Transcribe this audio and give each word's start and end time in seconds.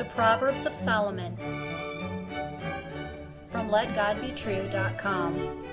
The 0.00 0.06
Proverbs 0.06 0.64
of 0.64 0.74
Solomon 0.74 1.36
from 3.52 3.68
LetGodBetrue.com. 3.68 5.66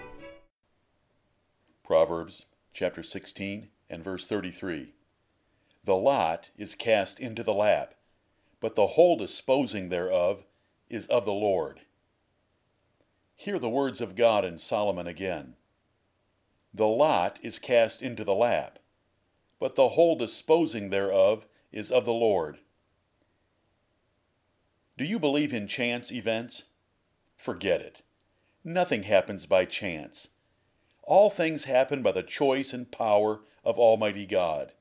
Proverbs 1.81 2.47
chapter 2.73 3.03
16 3.03 3.69
and 3.89 4.03
verse 4.03 4.25
33. 4.25 4.93
The 5.85 5.95
lot 5.95 6.49
is 6.57 6.75
cast 6.75 7.21
into 7.21 7.41
the 7.41 7.53
lap, 7.53 7.93
but 8.59 8.75
the 8.75 8.87
whole 8.87 9.15
disposing 9.15 9.87
thereof 9.87 10.43
is 10.89 11.07
of 11.07 11.23
the 11.23 11.31
Lord. 11.31 11.79
Hear 13.33 13.59
the 13.59 13.69
words 13.69 14.01
of 14.01 14.17
God 14.17 14.43
in 14.43 14.57
Solomon 14.57 15.07
again. 15.07 15.55
The 16.73 16.89
lot 16.89 17.39
is 17.41 17.59
cast 17.59 18.01
into 18.01 18.25
the 18.25 18.35
lap, 18.35 18.79
but 19.57 19.75
the 19.75 19.87
whole 19.87 20.17
disposing 20.17 20.89
thereof 20.89 21.45
is 21.71 21.93
of 21.93 22.03
the 22.03 22.11
Lord. 22.11 22.57
Do 24.97 25.05
you 25.05 25.19
believe 25.19 25.53
in 25.53 25.67
chance 25.67 26.11
events? 26.11 26.63
Forget 27.35 27.81
it. 27.81 28.01
Nothing 28.63 29.03
happens 29.03 29.45
by 29.45 29.65
chance. 29.65 30.29
All 31.03 31.29
things 31.29 31.65
happen 31.65 32.01
by 32.01 32.11
the 32.11 32.23
choice 32.23 32.73
and 32.73 32.91
power 32.91 33.41
of 33.63 33.77
Almighty 33.77 34.25
God. 34.25 34.73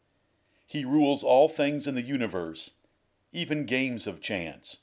He 0.67 0.85
rules 0.85 1.23
all 1.23 1.49
things 1.49 1.87
in 1.87 1.95
the 1.95 2.03
universe, 2.03 2.71
even 3.31 3.67
games 3.67 4.07
of 4.07 4.23
chance. 4.23 4.79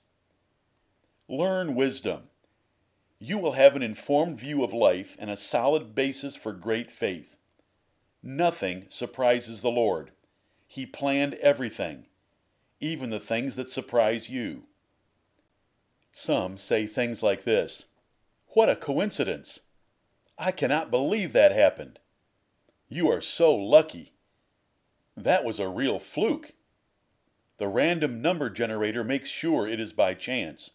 Learn 1.27 1.73
wisdom. 1.73 2.29
You 3.17 3.39
will 3.39 3.53
have 3.53 3.75
an 3.75 3.81
informed 3.81 4.39
view 4.39 4.63
of 4.63 4.71
life 4.71 5.15
and 5.17 5.31
a 5.31 5.35
solid 5.35 5.95
basis 5.95 6.35
for 6.35 6.53
great 6.53 6.91
faith. 6.91 7.37
Nothing 8.21 8.85
surprises 8.89 9.61
the 9.61 9.71
Lord. 9.71 10.11
He 10.67 10.85
planned 10.85 11.33
everything, 11.35 12.05
even 12.79 13.09
the 13.09 13.19
things 13.19 13.55
that 13.55 13.69
surprise 13.69 14.29
you. 14.29 14.65
Some 16.15 16.59
say 16.59 16.85
things 16.85 17.23
like 17.23 17.43
this 17.43 17.87
What 18.49 18.69
a 18.69 18.75
coincidence! 18.75 19.61
I 20.37 20.51
cannot 20.51 20.91
believe 20.91 21.33
that 21.33 21.51
happened. 21.51 21.97
You 22.87 23.09
are 23.11 23.19
so 23.19 23.55
lucky. 23.55 24.13
That 25.17 25.43
was 25.43 25.59
a 25.59 25.67
real 25.67 25.97
fluke. 25.97 26.53
The 27.57 27.67
random 27.67 28.21
number 28.21 28.51
generator 28.51 29.03
makes 29.03 29.29
sure 29.29 29.67
it 29.67 29.79
is 29.79 29.91
by 29.91 30.13
chance. 30.13 30.71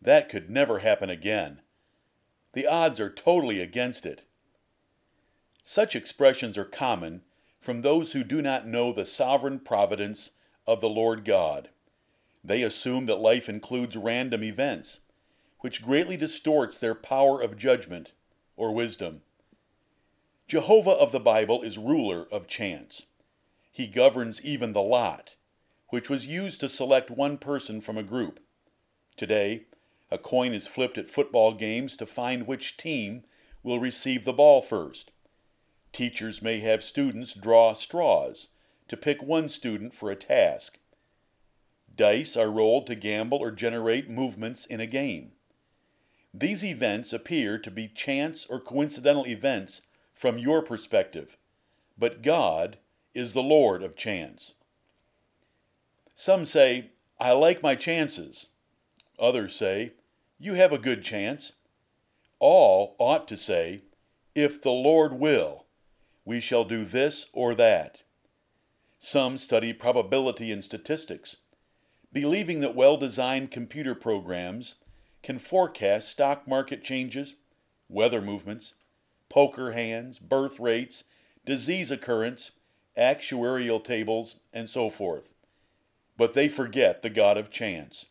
That 0.00 0.28
could 0.28 0.48
never 0.48 0.78
happen 0.78 1.10
again. 1.10 1.60
The 2.52 2.68
odds 2.68 3.00
are 3.00 3.10
totally 3.10 3.60
against 3.60 4.06
it. 4.06 4.24
Such 5.64 5.96
expressions 5.96 6.56
are 6.56 6.64
common 6.64 7.22
from 7.58 7.82
those 7.82 8.12
who 8.12 8.22
do 8.22 8.40
not 8.40 8.66
know 8.66 8.92
the 8.92 9.04
sovereign 9.04 9.58
providence 9.58 10.32
of 10.68 10.80
the 10.80 10.88
Lord 10.88 11.24
God. 11.24 11.70
They 12.46 12.62
assume 12.62 13.06
that 13.06 13.16
life 13.16 13.48
includes 13.48 13.96
random 13.96 14.44
events, 14.44 15.00
which 15.60 15.84
greatly 15.84 16.16
distorts 16.16 16.78
their 16.78 16.94
power 16.94 17.42
of 17.42 17.58
judgment 17.58 18.12
or 18.56 18.72
wisdom. 18.72 19.22
Jehovah 20.46 20.92
of 20.92 21.10
the 21.10 21.18
Bible 21.18 21.62
is 21.62 21.76
ruler 21.76 22.28
of 22.30 22.46
chance. 22.46 23.06
He 23.72 23.88
governs 23.88 24.40
even 24.44 24.74
the 24.74 24.80
lot, 24.80 25.34
which 25.88 26.08
was 26.08 26.28
used 26.28 26.60
to 26.60 26.68
select 26.68 27.10
one 27.10 27.36
person 27.36 27.80
from 27.80 27.98
a 27.98 28.04
group. 28.04 28.38
Today, 29.16 29.66
a 30.08 30.16
coin 30.16 30.52
is 30.54 30.68
flipped 30.68 30.98
at 30.98 31.10
football 31.10 31.52
games 31.52 31.96
to 31.96 32.06
find 32.06 32.46
which 32.46 32.76
team 32.76 33.24
will 33.64 33.80
receive 33.80 34.24
the 34.24 34.32
ball 34.32 34.62
first. 34.62 35.10
Teachers 35.92 36.40
may 36.40 36.60
have 36.60 36.84
students 36.84 37.34
draw 37.34 37.72
straws 37.72 38.50
to 38.86 38.96
pick 38.96 39.20
one 39.20 39.48
student 39.48 39.96
for 39.96 40.12
a 40.12 40.16
task. 40.16 40.78
Dice 41.96 42.36
are 42.36 42.50
rolled 42.50 42.86
to 42.86 42.94
gamble 42.94 43.38
or 43.38 43.50
generate 43.50 44.10
movements 44.10 44.66
in 44.66 44.80
a 44.80 44.86
game. 44.86 45.32
These 46.32 46.64
events 46.64 47.12
appear 47.12 47.58
to 47.58 47.70
be 47.70 47.88
chance 47.88 48.46
or 48.46 48.60
coincidental 48.60 49.26
events 49.26 49.82
from 50.14 50.38
your 50.38 50.62
perspective, 50.62 51.36
but 51.96 52.22
God 52.22 52.78
is 53.14 53.32
the 53.32 53.42
Lord 53.42 53.82
of 53.82 53.96
chance. 53.96 54.54
Some 56.14 56.44
say, 56.44 56.90
I 57.18 57.32
like 57.32 57.62
my 57.62 57.74
chances. 57.74 58.48
Others 59.18 59.56
say, 59.56 59.94
You 60.38 60.54
have 60.54 60.72
a 60.72 60.78
good 60.78 61.02
chance. 61.02 61.52
All 62.38 62.96
ought 62.98 63.26
to 63.28 63.36
say, 63.36 63.84
If 64.34 64.60
the 64.60 64.70
Lord 64.70 65.14
will 65.14 65.66
we 66.26 66.40
shall 66.40 66.64
do 66.64 66.84
this 66.84 67.30
or 67.32 67.54
that. 67.54 67.98
Some 68.98 69.38
study 69.38 69.72
probability 69.72 70.50
and 70.50 70.62
statistics, 70.62 71.36
believing 72.16 72.60
that 72.60 72.74
well 72.74 72.96
designed 72.96 73.50
computer 73.50 73.94
programs 73.94 74.76
can 75.22 75.38
forecast 75.38 76.08
stock 76.08 76.48
market 76.48 76.82
changes, 76.82 77.34
weather 77.90 78.22
movements, 78.22 78.72
poker 79.28 79.72
hands, 79.72 80.18
birth 80.18 80.58
rates, 80.58 81.04
disease 81.44 81.90
occurrence, 81.90 82.52
actuarial 82.96 83.84
tables, 83.84 84.36
and 84.50 84.70
so 84.70 84.88
forth. 84.88 85.34
But 86.16 86.32
they 86.32 86.48
forget 86.48 87.02
the 87.02 87.10
God 87.10 87.36
of 87.36 87.50
chance. 87.50 88.06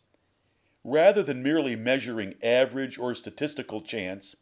Rather 0.84 1.24
than 1.24 1.42
merely 1.42 1.76
measuring 1.76 2.36
average 2.44 3.00
or 3.00 3.16
statistical 3.16 3.82
chance, 3.82 4.36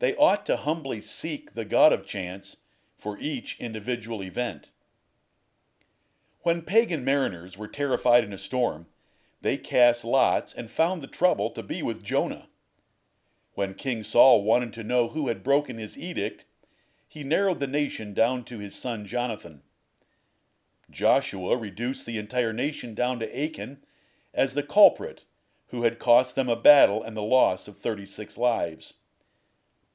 they 0.00 0.14
ought 0.16 0.44
to 0.44 0.58
humbly 0.58 1.00
seek 1.00 1.54
the 1.54 1.64
God 1.64 1.94
of 1.94 2.04
chance 2.04 2.58
for 2.98 3.16
each 3.18 3.58
individual 3.58 4.22
event. 4.22 4.68
When 6.42 6.62
pagan 6.62 7.04
mariners 7.04 7.56
were 7.56 7.68
terrified 7.68 8.24
in 8.24 8.32
a 8.32 8.38
storm, 8.38 8.86
they 9.42 9.56
cast 9.56 10.04
lots 10.04 10.52
and 10.52 10.70
found 10.70 11.00
the 11.02 11.06
trouble 11.06 11.50
to 11.50 11.62
be 11.62 11.82
with 11.82 12.02
Jonah. 12.02 12.48
When 13.54 13.74
King 13.74 14.02
Saul 14.02 14.42
wanted 14.42 14.72
to 14.74 14.84
know 14.84 15.08
who 15.08 15.28
had 15.28 15.42
broken 15.42 15.78
his 15.78 15.96
edict, 15.96 16.44
he 17.06 17.22
narrowed 17.22 17.60
the 17.60 17.66
nation 17.66 18.14
down 18.14 18.44
to 18.44 18.58
his 18.58 18.74
son 18.74 19.06
Jonathan. 19.06 19.62
Joshua 20.90 21.56
reduced 21.56 22.06
the 22.06 22.18
entire 22.18 22.52
nation 22.52 22.94
down 22.94 23.18
to 23.20 23.44
Achan 23.44 23.84
as 24.34 24.54
the 24.54 24.62
culprit 24.62 25.24
who 25.68 25.84
had 25.84 25.98
cost 25.98 26.34
them 26.34 26.48
a 26.48 26.56
battle 26.56 27.02
and 27.02 27.16
the 27.16 27.22
loss 27.22 27.68
of 27.68 27.78
36 27.78 28.36
lives. 28.36 28.94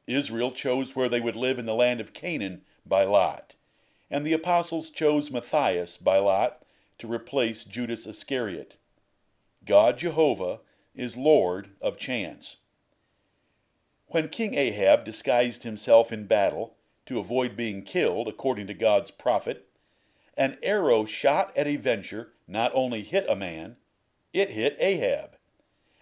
Israel 0.08 0.52
chose 0.52 0.96
where 0.96 1.10
they 1.10 1.20
would 1.20 1.36
live 1.36 1.60
in 1.60 1.66
the 1.66 1.76
land 1.76 2.00
of 2.00 2.14
Canaan 2.14 2.62
by 2.86 3.04
Lot, 3.04 3.54
and 4.10 4.26
the 4.26 4.34
apostles 4.34 4.90
chose 4.90 5.32
Matthias 5.32 5.98
by 5.98 6.18
Lot 6.18 6.64
to 6.98 7.12
replace 7.12 7.64
Judas 7.64 8.06
Iscariot. 8.06 8.76
God 9.66 9.98
Jehovah 9.98 10.60
is 10.96 11.18
Lord 11.18 11.70
of 11.82 11.98
chance. 11.98 12.58
When 14.08 14.30
King 14.30 14.56
Ahab 14.56 15.04
disguised 15.04 15.64
himself 15.64 16.12
in 16.12 16.26
battle 16.26 16.76
to 17.06 17.20
avoid 17.20 17.58
being 17.58 17.84
killed, 17.84 18.28
according 18.28 18.68
to 18.68 18.74
God's 18.74 19.12
prophet, 19.12 19.68
an 20.38 20.58
arrow 20.64 21.04
shot 21.06 21.56
at 21.58 21.68
a 21.68 21.76
venture 21.76 22.34
not 22.48 22.72
only 22.74 23.04
hit 23.04 23.26
a 23.28 23.36
man, 23.36 23.76
it 24.34 24.52
hit 24.52 24.78
Ahab. 24.80 25.36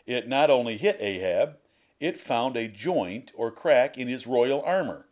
It 0.05 0.27
not 0.27 0.51
only 0.51 0.77
hit 0.77 0.97
Ahab, 0.99 1.57
it 1.99 2.22
found 2.22 2.55
a 2.55 2.67
joint 2.67 3.31
or 3.33 3.49
crack 3.49 3.97
in 3.97 4.07
his 4.07 4.27
royal 4.27 4.61
armor 4.61 5.04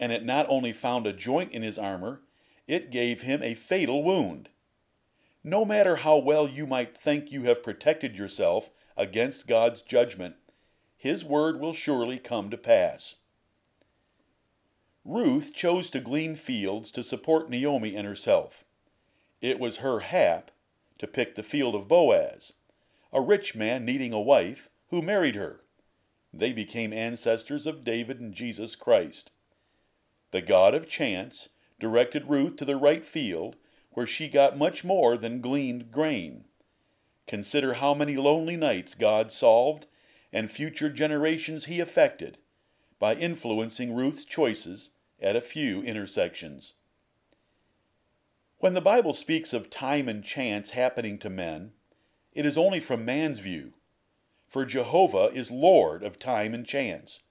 and 0.00 0.10
it 0.10 0.24
not 0.24 0.46
only 0.48 0.72
found 0.72 1.06
a 1.06 1.12
joint 1.12 1.52
in 1.52 1.62
his 1.62 1.78
armor, 1.78 2.22
it 2.66 2.90
gave 2.90 3.20
him 3.20 3.42
a 3.42 3.54
fatal 3.54 4.02
wound. 4.02 4.48
No 5.44 5.64
matter 5.64 5.96
how 5.96 6.16
well 6.16 6.48
you 6.48 6.66
might 6.66 6.96
think 6.96 7.30
you 7.30 7.42
have 7.44 7.62
protected 7.62 8.16
yourself 8.16 8.70
against 8.96 9.46
God's 9.46 9.82
judgment, 9.82 10.36
his 10.96 11.24
word 11.24 11.60
will 11.60 11.72
surely 11.72 12.18
come 12.18 12.50
to 12.50 12.56
pass. 12.56 13.16
Ruth 15.04 15.54
chose 15.54 15.90
to 15.90 16.00
glean 16.00 16.34
fields 16.34 16.90
to 16.92 17.02
support 17.02 17.50
Naomi 17.50 17.94
and 17.94 18.06
herself. 18.06 18.64
It 19.40 19.58
was 19.58 19.78
her 19.78 20.00
hap 20.00 20.50
to 20.98 21.06
pick 21.06 21.34
the 21.34 21.42
field 21.42 21.74
of 21.74 21.88
Boaz, 21.88 22.52
a 23.12 23.20
rich 23.20 23.54
man 23.54 23.84
needing 23.84 24.12
a 24.12 24.20
wife, 24.20 24.68
who 24.88 25.00
married 25.00 25.34
her. 25.34 25.62
They 26.32 26.52
became 26.52 26.92
ancestors 26.92 27.66
of 27.66 27.84
David 27.84 28.20
and 28.20 28.34
Jesus 28.34 28.76
Christ. 28.76 29.30
The 30.30 30.42
God 30.42 30.74
of 30.74 30.88
chance 30.88 31.48
directed 31.78 32.28
Ruth 32.28 32.56
to 32.56 32.64
the 32.64 32.76
right 32.76 33.04
field, 33.04 33.56
where 33.92 34.06
she 34.06 34.28
got 34.28 34.56
much 34.56 34.84
more 34.84 35.16
than 35.16 35.40
gleaned 35.40 35.90
grain. 35.90 36.44
Consider 37.26 37.74
how 37.74 37.94
many 37.94 38.16
lonely 38.16 38.56
nights 38.56 38.94
God 38.94 39.32
solved 39.32 39.86
and 40.32 40.50
future 40.50 40.90
generations 40.90 41.64
he 41.64 41.80
affected 41.80 42.38
by 42.98 43.14
influencing 43.14 43.94
Ruth's 43.94 44.24
choices 44.24 44.90
at 45.20 45.36
a 45.36 45.40
few 45.40 45.82
intersections. 45.82 46.74
When 48.58 48.74
the 48.74 48.80
Bible 48.80 49.14
speaks 49.14 49.52
of 49.52 49.70
time 49.70 50.08
and 50.08 50.22
chance 50.22 50.70
happening 50.70 51.18
to 51.20 51.30
men, 51.30 51.72
it 52.32 52.46
is 52.46 52.58
only 52.58 52.78
from 52.78 53.04
man's 53.04 53.40
view, 53.40 53.72
for 54.46 54.64
Jehovah 54.64 55.30
is 55.32 55.50
Lord 55.50 56.02
of 56.02 56.18
time 56.18 56.52
and 56.52 56.66
chance. 56.66 57.22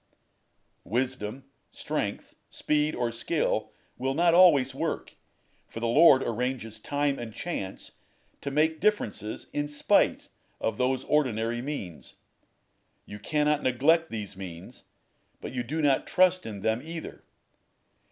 Wisdom, 0.84 1.44
strength, 1.70 2.34
speed, 2.50 2.94
or 2.94 3.12
skill 3.12 3.70
will 3.96 4.14
not 4.14 4.34
always 4.34 4.74
work, 4.74 5.14
for 5.68 5.80
the 5.80 5.86
Lord 5.86 6.22
arranges 6.22 6.80
time 6.80 7.18
and 7.18 7.32
chance 7.32 7.92
to 8.40 8.50
make 8.50 8.80
differences 8.80 9.46
in 9.52 9.68
spite 9.68 10.28
of 10.60 10.76
those 10.78 11.04
ordinary 11.04 11.62
means. 11.62 12.14
You 13.06 13.18
cannot 13.18 13.62
neglect 13.62 14.10
these 14.10 14.36
means, 14.36 14.84
but 15.40 15.52
you 15.52 15.62
do 15.62 15.80
not 15.80 16.06
trust 16.06 16.44
in 16.44 16.62
them 16.62 16.80
either. 16.82 17.22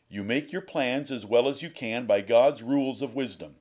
You 0.08 0.24
make 0.24 0.52
your 0.52 0.62
plans 0.62 1.10
as 1.10 1.26
well 1.26 1.48
as 1.48 1.62
you 1.62 1.70
can 1.70 2.06
by 2.06 2.22
God's 2.22 2.62
rules 2.62 3.02
of 3.02 3.14
wisdom, 3.14 3.56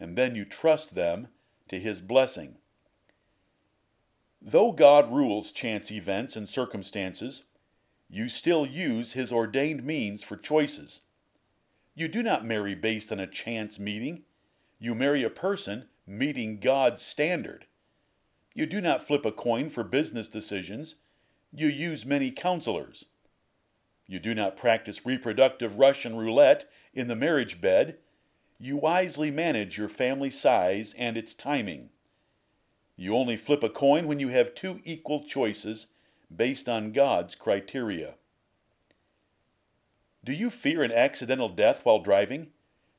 and 0.00 0.16
then 0.16 0.34
you 0.34 0.44
trust 0.44 0.94
them 0.94 1.28
to 1.68 1.78
His 1.78 2.00
blessing. 2.00 2.56
Though 4.40 4.72
God 4.72 5.12
rules 5.12 5.52
chance 5.52 5.90
events 5.90 6.36
and 6.36 6.48
circumstances, 6.48 7.44
you 8.08 8.28
still 8.28 8.64
use 8.64 9.12
His 9.12 9.32
ordained 9.32 9.84
means 9.84 10.22
for 10.22 10.36
choices. 10.36 11.02
You 11.94 12.08
do 12.08 12.22
not 12.22 12.44
marry 12.44 12.74
based 12.74 13.10
on 13.10 13.18
a 13.18 13.26
chance 13.26 13.78
meeting. 13.78 14.22
You 14.78 14.94
marry 14.94 15.22
a 15.22 15.30
person 15.30 15.88
meeting 16.06 16.60
God's 16.60 17.02
standard. 17.02 17.66
You 18.54 18.66
do 18.66 18.80
not 18.80 19.06
flip 19.06 19.26
a 19.26 19.32
coin 19.32 19.70
for 19.70 19.82
business 19.82 20.28
decisions. 20.28 20.96
You 21.52 21.68
use 21.68 22.06
many 22.06 22.30
counselors. 22.30 23.06
You 24.06 24.20
do 24.20 24.34
not 24.34 24.56
practice 24.56 25.04
reproductive 25.04 25.78
Russian 25.78 26.16
roulette 26.16 26.70
in 26.94 27.08
the 27.08 27.16
marriage 27.16 27.60
bed. 27.60 27.98
You 28.58 28.76
wisely 28.76 29.30
manage 29.30 29.76
your 29.76 29.88
family 29.88 30.30
size 30.30 30.94
and 30.96 31.16
its 31.16 31.34
timing. 31.34 31.90
You 32.96 33.16
only 33.16 33.36
flip 33.36 33.62
a 33.62 33.68
coin 33.68 34.06
when 34.06 34.20
you 34.20 34.28
have 34.28 34.54
two 34.54 34.80
equal 34.84 35.24
choices 35.24 35.88
based 36.34 36.68
on 36.68 36.92
God's 36.92 37.34
criteria. 37.34 38.14
Do 40.24 40.32
you 40.32 40.50
fear 40.50 40.82
an 40.82 40.92
accidental 40.92 41.48
death 41.48 41.84
while 41.84 42.00
driving 42.00 42.48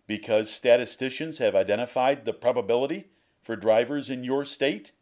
because 0.07 0.49
statisticians 0.49 1.39
have 1.39 1.55
identified 1.55 2.23
the 2.23 2.33
probability 2.33 3.09
for 3.41 3.55
drivers 3.55 4.09
in 4.09 4.23
your 4.23 4.45
state? 4.45 4.93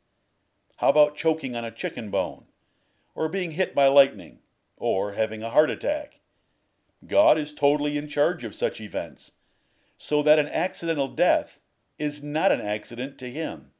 How 0.78 0.90
about 0.90 1.16
choking 1.16 1.56
on 1.56 1.64
a 1.64 1.72
chicken 1.72 2.10
bone, 2.10 2.46
or 3.14 3.30
being 3.30 3.52
hit 3.52 3.76
by 3.76 3.88
lightning, 3.88 4.40
or 4.76 5.14
having 5.14 5.44
a 5.44 5.52
heart 5.52 5.70
attack? 5.70 6.20
God 7.08 7.38
is 7.38 7.54
totally 7.54 7.98
in 7.98 8.08
charge 8.08 8.44
of 8.44 8.56
such 8.56 8.82
events, 8.82 9.34
so 9.98 10.24
that 10.24 10.40
an 10.40 10.48
accidental 10.48 11.08
death 11.08 11.60
is 11.98 12.24
not 12.24 12.52
an 12.52 12.62
accident 12.62 13.18
to 13.20 13.30
Him. 13.30 13.72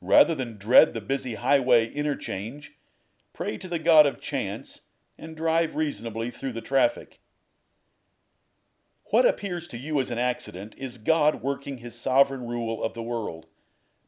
Rather 0.00 0.34
than 0.34 0.58
dread 0.58 0.92
the 0.92 1.00
busy 1.00 1.36
highway 1.36 1.90
interchange, 1.90 2.74
pray 3.34 3.58
to 3.58 3.68
the 3.68 3.80
God 3.80 4.06
of 4.06 4.20
chance 4.20 4.82
and 5.18 5.36
drive 5.36 5.74
reasonably 5.74 6.30
through 6.30 6.52
the 6.52 6.60
traffic. 6.60 7.18
What 9.06 9.26
appears 9.26 9.66
to 9.68 9.76
you 9.76 10.00
as 10.00 10.12
an 10.12 10.18
accident 10.18 10.74
is 10.78 10.98
God 10.98 11.42
working 11.42 11.78
His 11.78 12.00
sovereign 12.00 12.46
rule 12.46 12.82
of 12.82 12.94
the 12.94 13.02
world, 13.02 13.46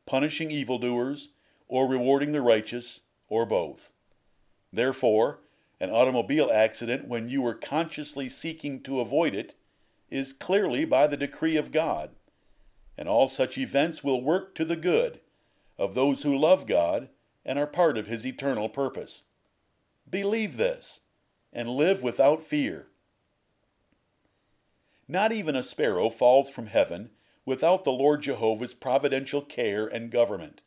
punishing 0.07 0.53
evildoers 0.53 1.31
or 1.69 1.89
rewarding 1.89 2.31
the 2.31 2.41
righteous, 2.41 3.01
or 3.29 3.45
both. 3.45 3.93
Therefore, 4.73 5.41
an 5.81 5.91
automobile 5.91 6.51
accident, 6.53 7.09
when 7.09 7.29
you 7.29 7.43
were 7.43 7.55
consciously 7.55 8.29
seeking 8.29 8.81
to 8.85 9.01
avoid 9.01 9.35
it, 9.35 9.55
is 10.09 10.33
clearly 10.33 10.85
by 10.85 11.09
the 11.09 11.17
decree 11.17 11.57
of 11.57 11.73
God, 11.73 12.11
and 12.97 13.09
all 13.09 13.27
such 13.27 13.59
events 13.59 14.05
will 14.05 14.23
work 14.23 14.55
to 14.55 14.65
the 14.65 14.77
good 14.77 15.19
of 15.77 15.97
those 15.97 16.23
who 16.23 16.39
love 16.39 16.67
God 16.67 17.09
and 17.47 17.59
are 17.59 17.67
part 17.67 17.97
of 17.97 18.07
His 18.07 18.27
eternal 18.27 18.69
purpose. 18.69 19.23
Believe 20.09 20.59
this, 20.59 21.01
and 21.51 21.71
live 21.71 22.03
without 22.03 22.43
fear. 22.43 22.89
Not 25.09 25.33
even 25.33 25.57
a 25.57 25.63
sparrow 25.63 26.11
falls 26.11 26.51
from 26.51 26.67
heaven 26.67 27.09
without 27.47 27.85
the 27.85 27.93
Lord 27.93 28.21
Jehovah's 28.21 28.75
providential 28.75 29.41
care 29.41 29.87
and 29.87 30.11
government 30.11 30.61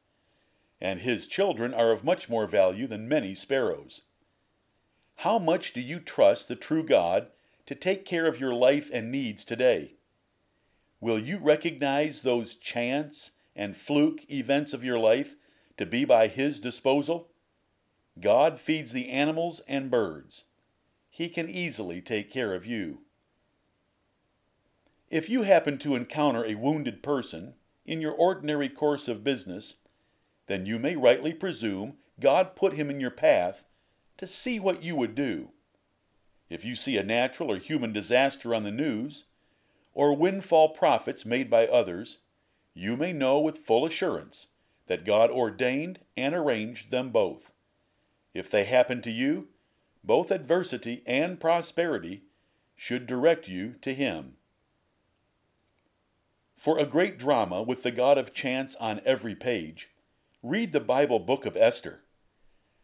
and 0.81 1.01
his 1.01 1.27
children 1.27 1.73
are 1.73 1.91
of 1.91 2.03
much 2.03 2.29
more 2.29 2.47
value 2.47 2.87
than 2.87 3.07
many 3.07 3.35
sparrows. 3.35 4.03
How 5.17 5.37
much 5.37 5.73
do 5.73 5.81
you 5.81 5.99
trust 5.99 6.47
the 6.47 6.55
true 6.55 6.83
God 6.83 7.27
to 7.65 7.75
take 7.75 8.05
care 8.05 8.27
of 8.27 8.39
your 8.39 8.53
life 8.53 8.89
and 8.93 9.11
needs 9.11 9.43
today? 9.43 9.95
Will 11.01 11.19
you 11.19 11.37
recognize 11.37 12.21
those 12.21 12.55
chance 12.55 13.31
and 13.55 13.75
fluke 13.75 14.29
events 14.31 14.73
of 14.73 14.85
your 14.85 14.99
life 14.99 15.35
to 15.79 15.85
be 15.85 16.03
by 16.03 16.27
His 16.27 16.59
disposal? 16.59 17.29
God 18.19 18.59
feeds 18.59 18.91
the 18.91 19.07
animals 19.07 19.61
and 19.65 19.89
birds. 19.89 20.43
He 21.09 21.29
can 21.29 21.49
easily 21.49 22.01
take 22.01 22.29
care 22.29 22.53
of 22.53 22.65
you. 22.65 23.03
If 25.09 25.29
you 25.29 25.43
happen 25.43 25.77
to 25.77 25.95
encounter 25.95 26.45
a 26.45 26.55
wounded 26.55 27.01
person 27.01 27.53
in 27.85 28.01
your 28.01 28.11
ordinary 28.11 28.67
course 28.67 29.07
of 29.07 29.23
business, 29.23 29.77
then 30.47 30.65
you 30.65 30.79
may 30.79 30.97
rightly 30.97 31.33
presume 31.33 31.95
God 32.19 32.57
put 32.57 32.73
him 32.73 32.89
in 32.89 32.99
your 32.99 33.09
path 33.09 33.63
to 34.17 34.27
see 34.27 34.59
what 34.59 34.83
you 34.83 34.97
would 34.97 35.15
do. 35.15 35.51
If 36.49 36.65
you 36.65 36.75
see 36.75 36.97
a 36.97 37.03
natural 37.03 37.53
or 37.53 37.57
human 37.57 37.93
disaster 37.93 38.53
on 38.53 38.63
the 38.63 38.71
news, 38.71 39.27
or 39.93 40.13
windfall 40.13 40.69
profits 40.69 41.25
made 41.25 41.49
by 41.49 41.67
others, 41.67 42.19
you 42.73 42.97
may 42.97 43.13
know 43.13 43.39
with 43.39 43.59
full 43.59 43.85
assurance 43.85 44.47
that 44.89 45.05
God 45.05 45.31
ordained 45.31 45.99
and 46.17 46.35
arranged 46.35 46.91
them 46.91 47.11
both. 47.11 47.53
If 48.33 48.51
they 48.51 48.65
happen 48.65 49.01
to 49.03 49.11
you, 49.11 49.47
both 50.03 50.31
adversity 50.31 51.03
and 51.05 51.39
prosperity 51.39 52.23
should 52.75 53.07
direct 53.07 53.47
you 53.47 53.75
to 53.81 53.93
Him. 53.93 54.33
For 56.57 56.77
a 56.77 56.85
great 56.85 57.17
drama 57.17 57.63
with 57.63 57.83
the 57.83 57.91
God 57.91 58.17
of 58.17 58.33
chance 58.33 58.75
on 58.75 58.99
every 59.05 59.35
page, 59.35 59.91
Read 60.41 60.71
the 60.71 60.79
Bible 60.79 61.19
book 61.19 61.45
of 61.45 61.57
Esther. 61.57 62.05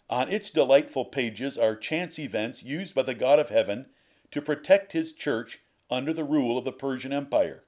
On 0.09 0.29
its 0.29 0.51
delightful 0.51 1.05
pages 1.05 1.57
are 1.57 1.73
chance 1.73 2.19
events 2.19 2.61
used 2.63 2.93
by 2.93 3.03
the 3.03 3.15
God 3.15 3.39
of 3.39 3.47
heaven 3.47 3.85
to 4.31 4.41
protect 4.41 4.91
his 4.91 5.13
church 5.13 5.61
under 5.89 6.11
the 6.11 6.25
rule 6.25 6.57
of 6.57 6.65
the 6.65 6.73
Persian 6.73 7.13
Empire. 7.13 7.63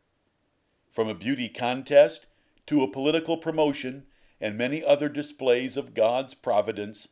From 0.92 1.08
a 1.08 1.16
beauty 1.16 1.48
contest 1.48 2.26
to 2.66 2.84
a 2.84 2.92
political 2.92 3.38
promotion 3.38 4.08
and 4.40 4.58
many 4.58 4.84
other 4.84 5.10
displays 5.10 5.78
of 5.78 5.94
God's 5.94 6.34
providence, 6.34 7.10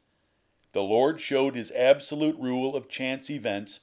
the 0.74 0.84
Lord 0.84 1.20
showed 1.20 1.56
his 1.56 1.72
absolute 1.72 2.38
rule 2.38 2.76
of 2.76 2.90
chance 2.90 3.30
events 3.30 3.82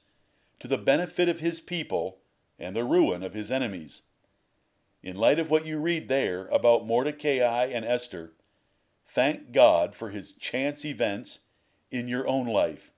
to 0.59 0.67
the 0.67 0.77
benefit 0.77 1.27
of 1.27 1.39
his 1.39 1.59
people 1.59 2.19
and 2.57 2.75
the 2.75 2.83
ruin 2.83 3.23
of 3.23 3.33
his 3.33 3.51
enemies. 3.51 4.03
In 5.01 5.17
light 5.17 5.39
of 5.39 5.49
what 5.49 5.65
you 5.65 5.79
read 5.79 6.07
there 6.07 6.47
about 6.47 6.85
Mordecai 6.85 7.65
and 7.65 7.83
Esther, 7.83 8.33
Thank 9.05 9.51
God 9.51 9.93
for 9.93 10.09
his 10.09 10.33
chance 10.33 10.83
events 10.83 11.39
in 11.91 12.07
your 12.07 12.27
own 12.27 12.47
life. 12.47 12.91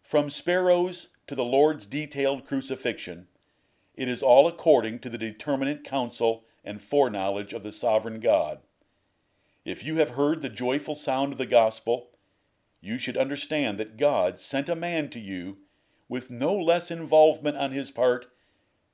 From 0.00 0.30
sparrows 0.30 1.08
to 1.26 1.34
the 1.34 1.44
Lord's 1.44 1.84
detailed 1.84 2.46
crucifixion, 2.46 3.28
it 3.94 4.08
is 4.08 4.22
all 4.22 4.46
according 4.46 5.00
to 5.00 5.10
the 5.10 5.18
determinate 5.18 5.84
counsel 5.84 6.44
and 6.64 6.80
foreknowledge 6.80 7.52
of 7.52 7.62
the 7.62 7.72
sovereign 7.72 8.20
God. 8.20 8.60
If 9.68 9.84
you 9.84 9.96
have 9.96 10.10
heard 10.10 10.40
the 10.40 10.48
joyful 10.48 10.94
sound 10.94 11.32
of 11.32 11.38
the 11.38 11.46
gospel, 11.46 12.10
you 12.80 12.98
should 12.98 13.16
understand 13.16 13.78
that 13.78 13.96
God 13.96 14.40
sent 14.40 14.68
a 14.68 14.76
man 14.76 15.10
to 15.10 15.20
you 15.20 15.58
with 16.08 16.30
no 16.30 16.54
less 16.56 16.90
involvement 16.90 17.56
on 17.56 17.72
his 17.72 17.90
part 17.90 18.26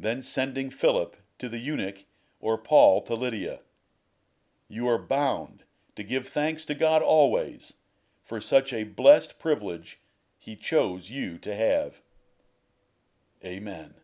than 0.01 0.23
sending 0.23 0.71
Philip 0.71 1.17
to 1.39 1.49
the 1.49 1.59
eunuch 1.59 2.07
or 2.41 2.59
Paul 2.59 3.03
to 3.03 3.15
Lydia 3.15 3.61
you 4.69 4.89
are 4.89 4.99
bound 4.99 5.63
to 5.95 6.03
give 6.03 6.27
thanks 6.27 6.65
to 6.67 6.75
God 6.75 7.03
always 7.03 7.75
for 8.23 8.41
such 8.41 8.73
a 8.73 8.85
blessed 8.85 9.39
privilege 9.39 10.01
He 10.39 10.57
chose 10.57 11.11
you 11.11 11.39
to 11.39 11.55
have. 11.55 12.01
Amen. 13.45 13.95